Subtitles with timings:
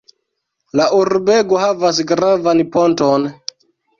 [0.79, 3.31] La urbego havas gravan ponton.